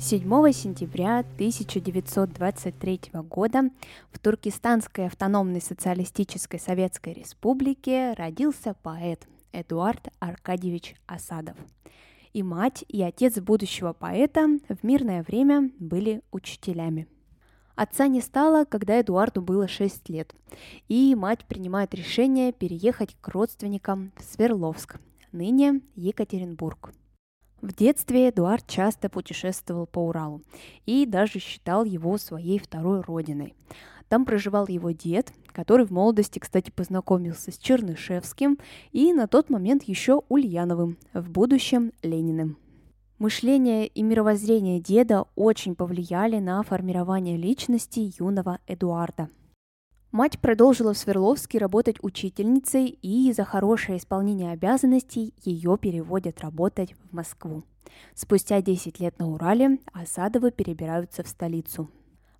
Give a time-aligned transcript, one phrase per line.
[0.00, 0.22] 7
[0.52, 3.68] сентября 1923 года
[4.10, 11.58] в Туркестанской автономной социалистической советской республике родился поэт Эдуард Аркадьевич Асадов.
[12.32, 17.06] И мать, и отец будущего поэта в мирное время были учителями.
[17.74, 20.34] Отца не стало, когда Эдуарду было 6 лет,
[20.88, 24.98] и мать принимает решение переехать к родственникам в Свердловск,
[25.30, 26.94] ныне Екатеринбург–
[27.62, 30.42] в детстве Эдуард часто путешествовал по Уралу
[30.86, 33.54] и даже считал его своей второй родиной.
[34.08, 38.58] Там проживал его дед, который в молодости, кстати, познакомился с Чернышевским
[38.92, 42.56] и на тот момент еще Ульяновым, в будущем Лениным.
[43.18, 49.28] Мышление и мировоззрение деда очень повлияли на формирование личности юного Эдуарда–
[50.12, 57.14] Мать продолжила в Свердловске работать учительницей, и за хорошее исполнение обязанностей ее переводят работать в
[57.14, 57.62] Москву.
[58.14, 61.88] Спустя 10 лет на Урале Осадовы перебираются в столицу.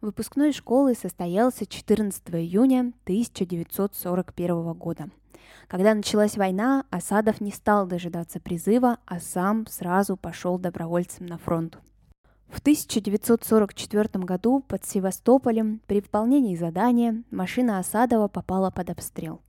[0.00, 5.10] Выпускной школы состоялся 14 июня 1941 года.
[5.66, 11.78] Когда началась война, Осадов не стал дожидаться призыва, а сам сразу пошел добровольцем на фронт.
[12.48, 19.42] В 1944 году под Севастополем при выполнении задания машина Осадова попала под обстрел.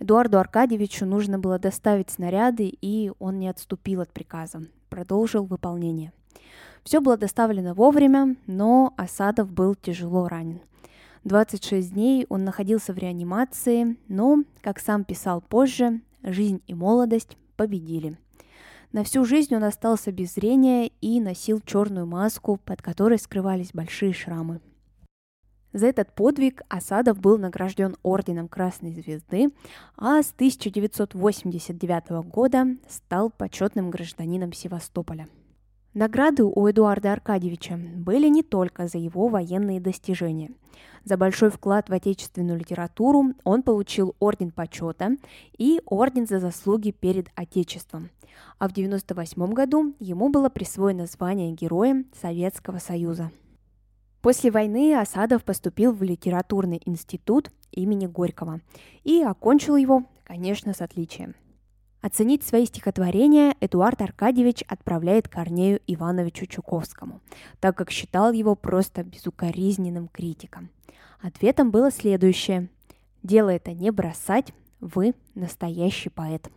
[0.00, 6.12] Эдуарду Аркадьевичу нужно было доставить снаряды, и он не отступил от приказа, продолжил выполнение.
[6.82, 10.60] Все было доставлено вовремя, но Осадов был тяжело ранен.
[11.22, 18.18] 26 дней он находился в реанимации, но, как сам писал позже, жизнь и молодость победили–
[18.92, 24.12] на всю жизнь он остался без зрения и носил черную маску, под которой скрывались большие
[24.12, 24.60] шрамы.
[25.72, 29.48] За этот подвиг Асадов был награжден орденом Красной Звезды,
[29.96, 35.28] а с 1989 года стал почетным гражданином Севастополя.
[35.94, 40.52] Награды у Эдуарда Аркадьевича были не только за его военные достижения.
[41.04, 45.16] За большой вклад в отечественную литературу он получил Орден Почета
[45.58, 48.08] и Орден за заслуги перед Отечеством.
[48.58, 53.30] А в 1998 году ему было присвоено звание Героя Советского Союза.
[54.22, 58.62] После войны Асадов поступил в литературный институт имени Горького
[59.04, 61.34] и окончил его, конечно, с отличием.
[62.02, 67.20] Оценить свои стихотворения Эдуард Аркадьевич отправляет Корнею Ивановичу Чуковскому,
[67.60, 70.68] так как считал его просто безукоризненным критиком.
[71.20, 72.68] Ответом было следующее.
[73.22, 76.50] «Дело это не бросать, вы настоящий поэт».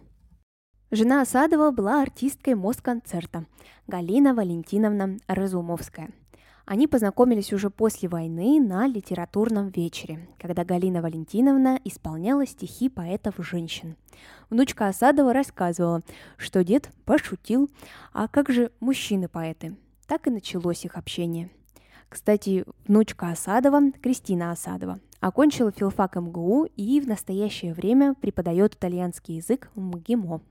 [0.89, 3.45] Жена Осадова была артисткой Москонцерта
[3.85, 6.09] Галина Валентиновна Разумовская–
[6.65, 13.95] они познакомились уже после войны на литературном вечере, когда Галина Валентиновна исполняла стихи поэтов-женщин.
[14.49, 16.01] Внучка Осадова рассказывала,
[16.37, 17.69] что дед пошутил,
[18.13, 19.75] а как же мужчины-поэты?
[20.07, 21.49] Так и началось их общение.
[22.09, 29.69] Кстати, внучка Осадова, Кристина Осадова, окончила филфак МГУ и в настоящее время преподает итальянский язык
[29.75, 30.41] в МГИМО.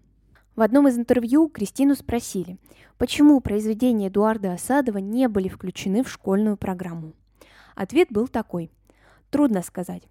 [0.57, 2.59] В одном из интервью Кристину спросили,
[2.97, 7.13] почему произведения Эдуарда Осадова не были включены в школьную программу.
[7.75, 8.71] Ответ был такой.
[9.31, 10.05] Трудно сказать.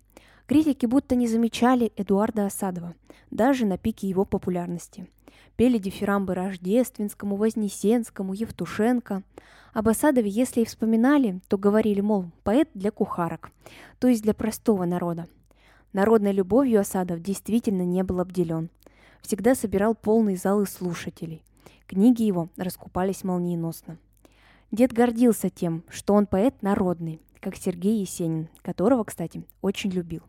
[0.45, 2.93] Критики будто не замечали Эдуарда Осадова,
[3.31, 5.09] даже на пике его популярности.
[5.55, 9.23] Пели дифирамбы Рождественскому, Вознесенскому, Евтушенко.
[9.71, 13.51] Об Осадове, если и вспоминали, то говорили, мол, поэт для кухарок,
[13.97, 15.27] то есть для простого народа.
[15.93, 18.69] Народной любовью Осадов действительно не был обделен–
[19.23, 21.43] всегда собирал полные залы слушателей.
[21.87, 23.97] Книги его раскупались молниеносно.
[24.71, 30.21] Дед гордился тем, что он поэт народный, как Сергей Есенин, которого, кстати, очень любил.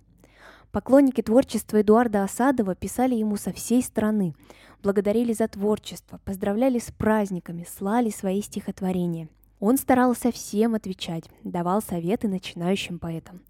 [0.70, 4.34] Поклонники творчества Эдуарда Осадова писали ему со всей страны,
[4.82, 9.28] благодарили за творчество, поздравляли с праздниками, слали свои стихотворения.
[9.60, 13.42] Он старался всем отвечать, давал советы начинающим поэтам.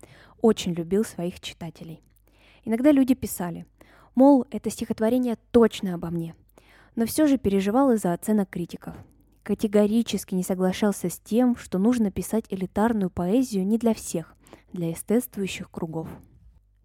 [0.43, 2.03] Очень любил своих читателей.
[2.65, 3.67] Иногда люди писали–
[4.15, 6.35] Мол, это стихотворение точно обо мне.
[6.95, 8.95] Но все же переживал из-за оценок критиков.
[9.43, 14.35] Категорически не соглашался с тем, что нужно писать элитарную поэзию не для всех,
[14.73, 16.09] для эстетствующих кругов.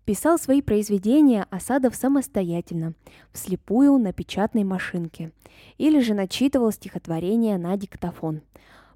[0.03, 2.95] Писал свои произведения Осадов самостоятельно,
[3.31, 5.31] вслепую на печатной машинке,
[5.77, 8.41] или же начитывал стихотворения на диктофон.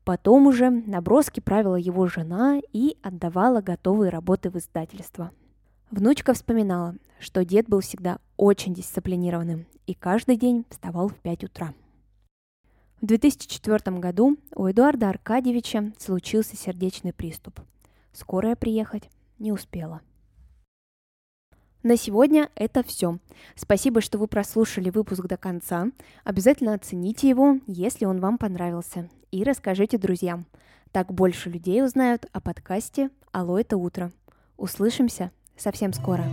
[0.03, 5.31] Потом уже наброски правила его жена и отдавала готовые работы в издательство.
[5.91, 11.73] Внучка вспоминала, что дед был всегда очень дисциплинированным и каждый день вставал в 5 утра.
[13.01, 17.59] В 2004 году у Эдуарда Аркадьевича случился сердечный приступ.
[18.13, 19.09] Скорая приехать
[19.39, 20.01] не успела.
[21.83, 23.19] На сегодня это все.
[23.55, 25.87] Спасибо, что вы прослушали выпуск до конца.
[26.23, 29.09] Обязательно оцените его, если он вам понравился.
[29.31, 30.45] И расскажите друзьям.
[30.93, 34.13] Так больше людей узнают о подкасте «Алло, это утро».
[34.55, 36.23] Услышимся совсем скоро.